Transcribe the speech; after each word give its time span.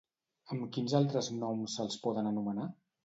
Amb 0.53 0.63
quins 0.77 0.95
altres 0.99 1.31
noms 1.43 1.77
se'ls 1.81 2.01
poden 2.07 2.31
anomenar? 2.31 2.67